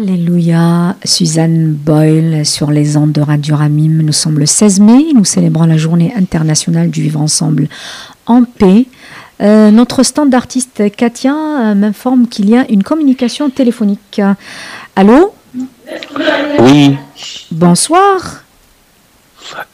[0.00, 4.02] Alléluia, Suzanne Boyle sur les ondes de Radio Ramim.
[4.04, 7.68] Nous sommes le 16 mai, nous célébrons la journée internationale du vivre ensemble
[8.26, 8.86] en paix.
[9.40, 14.20] Euh, notre stand d'artiste Katia euh, m'informe qu'il y a une communication téléphonique.
[14.94, 15.34] Allô?
[16.60, 16.96] Oui.
[17.50, 18.44] Bonsoir.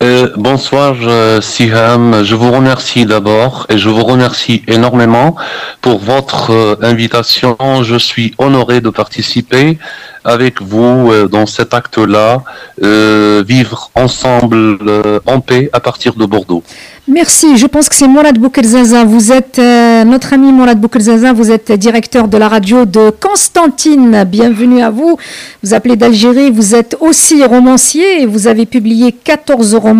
[0.04, 0.96] Euh, bonsoir
[1.40, 5.34] Siham, je vous remercie d'abord et je vous remercie énormément
[5.80, 7.56] pour votre invitation.
[7.82, 9.78] Je suis honoré de participer
[10.24, 12.42] avec vous euh, dans cet acte-là,
[12.82, 16.62] euh, vivre ensemble euh, en paix à partir de Bordeaux.
[17.06, 17.58] Merci.
[17.58, 19.04] Je pense que c'est Mourad Boukelzaza.
[19.04, 21.34] Vous êtes notre ami Mourad Boukelzaza.
[21.34, 24.24] Vous êtes directeur de la radio de Constantine.
[24.26, 25.18] Bienvenue à vous.
[25.62, 26.50] Vous appelez d'Algérie.
[26.50, 29.93] Vous êtes aussi romancier et vous avez publié 14 romans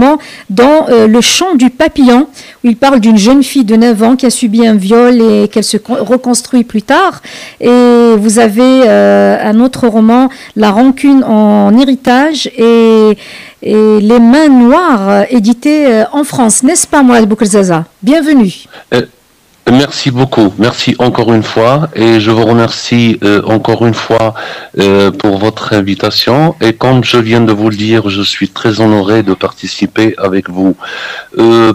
[0.50, 2.26] dans Le chant du papillon
[2.62, 5.48] où il parle d'une jeune fille de 9 ans qui a subi un viol et
[5.48, 7.22] qu'elle se reconstruit plus tard.
[7.60, 13.16] Et vous avez un autre roman la rancune en héritage et,
[13.62, 16.62] Les mains noires, euh, édité euh, en France.
[16.62, 17.86] N'est-ce pas, Mohamed Boukelzaza?
[18.02, 18.52] Bienvenue.
[19.66, 20.52] Euh, merci beaucoup.
[20.58, 21.88] Merci encore une fois.
[21.94, 24.34] Et je vous remercie encore une fois
[25.18, 26.54] pour votre invitation.
[26.60, 30.50] Et comme je viens de vous le dire, je suis très honoré de participer avec
[30.50, 30.76] vous.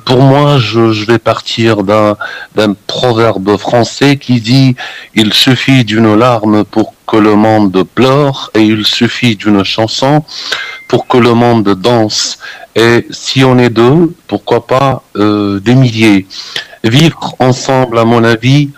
[0.05, 4.75] pour moi, je, je vais partir d'un proverbe français qui dit
[5.15, 10.23] Il suffit d'une larme pour que le monde pleure et il suffit d'une chanson
[10.87, 12.39] pour que le monde danse.
[12.75, 16.27] Et si on est deux, pourquoi pas euh, des milliers?
[16.83, 18.69] Vivre ensemble, à mon avis,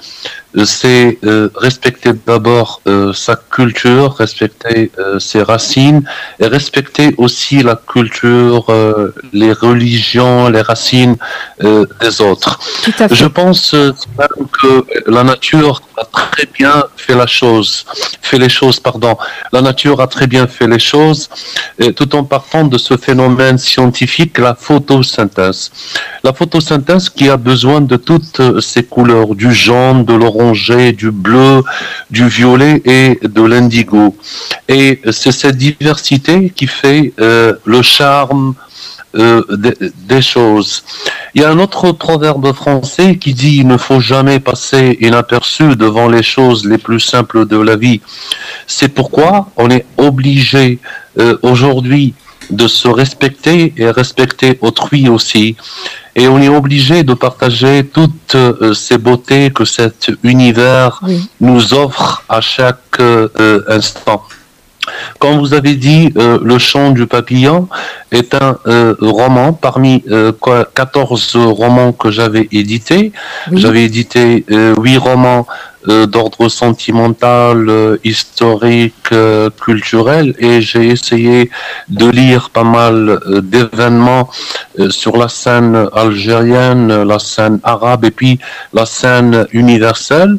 [0.57, 6.03] euh, c'est euh, respecter d'abord euh, sa culture, respecter ses racines
[6.39, 8.65] et respecter aussi la culture,
[9.33, 11.15] les religions, les racines
[11.59, 12.59] des autres.
[13.11, 17.85] Je pense que la nature a très bien fait la chose,
[18.21, 19.17] fait les choses, pardon.
[19.51, 21.29] La nature a très bien fait les choses,
[21.97, 25.71] tout en partant de ce phénomène scientifique, la photosynthèse.
[26.23, 31.63] La photosynthèse qui a besoin de toutes ces couleurs, du jaune, de l'orange du bleu,
[32.09, 34.15] du violet et de l'indigo.
[34.69, 38.53] Et c'est cette diversité qui fait euh, le charme
[39.15, 39.43] euh,
[40.07, 40.83] des, choses.
[41.33, 45.75] Il y a un autre proverbe français qui dit il ne faut jamais passer inaperçu
[45.75, 47.99] devant les choses les plus simples de la vie.
[48.67, 50.79] C'est pourquoi on est obligé
[51.19, 52.13] euh, aujourd'hui
[52.51, 55.57] de se respecter et respecter autrui aussi.
[56.15, 61.01] Et on est obligé de partager toutes euh, ces beautés que cet univers
[61.41, 63.01] nous offre à chaque
[63.67, 64.23] instant.
[65.19, 67.67] Comme vous avez dit, euh, Le chant du papillon
[68.11, 68.57] est un
[68.99, 70.03] roman parmi
[70.75, 73.11] 14 romans que j'avais édités.
[73.51, 75.47] J'avais édité 8 romans
[75.87, 81.49] euh, d'ordre sentimental, euh, historique, euh, culturel, et j'ai essayé
[81.89, 84.29] de lire pas mal d'événements
[84.89, 88.37] sur la scène algérienne, la scène arabe et puis
[88.73, 90.37] la scène universelle,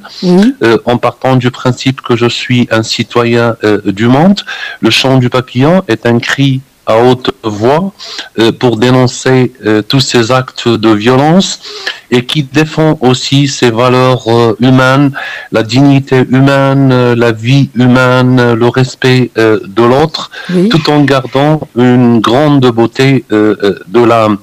[0.84, 4.40] en partant du principe que je suis un citoyen du monde.
[4.80, 7.92] Le chant du papillon est un cri à haute voix
[8.38, 11.60] euh, pour dénoncer euh, tous ces actes de violence
[12.10, 15.12] et qui défend aussi ces valeurs euh, humaines,
[15.52, 20.30] la dignité humaine, la vie humaine, le respect de l'autre,
[20.70, 24.38] tout en gardant une grande beauté de l'âme.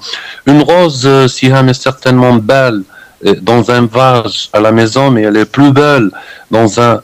[0.48, 2.82] Une rose, si elle est certainement belle,
[3.42, 6.10] dans un vase à la maison, mais elle est plus belle
[6.50, 7.02] dans un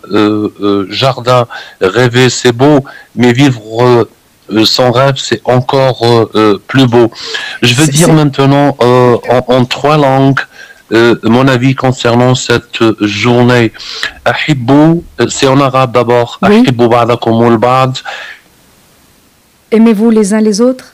[0.90, 1.46] jardin.
[1.82, 2.84] Rêver, c'est beau,
[3.16, 4.08] mais vivre
[4.66, 7.12] son rêve, c'est encore euh, euh, plus beau.
[7.62, 10.40] Je veux dire maintenant en, trois langues
[11.24, 13.72] mon avis concernant cette journée.
[15.30, 16.40] c'est en arabe d'abord.
[19.72, 20.94] Aimez-vous les uns les autres?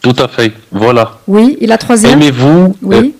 [0.00, 1.18] Tout à fait, voilà.
[1.26, 2.12] Oui, et la troisième?
[2.12, 3.14] Aimez-vous oui.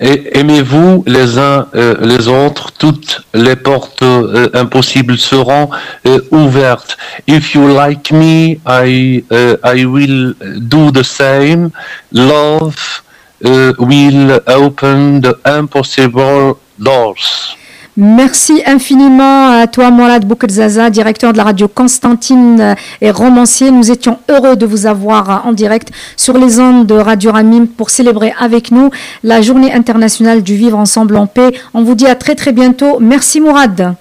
[0.00, 5.70] Aimez-vous les uns euh, les autres, toutes les portes euh, impossibles seront
[6.06, 6.96] euh, ouvertes.
[7.26, 9.24] If you like me, I,
[9.64, 11.70] I will do the same.
[12.12, 13.02] Love
[13.40, 17.56] will open the impossible doors.
[18.00, 23.72] Merci infiniment à toi, Mourad Boukelzaza, directeur de la radio Constantine et romancier.
[23.72, 27.90] Nous étions heureux de vous avoir en direct sur les ondes de Radio Ramim pour
[27.90, 28.90] célébrer avec nous
[29.24, 31.50] la journée internationale du vivre ensemble en paix.
[31.74, 32.98] On vous dit à très très bientôt.
[33.00, 33.96] Merci Mourad.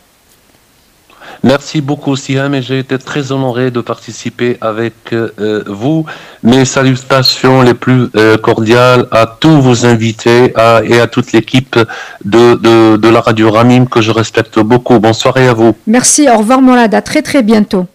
[1.43, 6.05] Merci beaucoup, Siam, et j'ai été très honoré de participer avec euh, vous.
[6.43, 10.53] Mes salutations les plus euh, cordiales à tous vos invités
[10.83, 11.79] et à toute l'équipe
[12.25, 12.55] de,
[12.97, 14.99] de, la radio Ramim que je respecte beaucoup.
[14.99, 15.75] Bonsoir et à vous.
[15.87, 16.93] Merci, au revoir, Molad.
[16.93, 17.87] À très, très bientôt.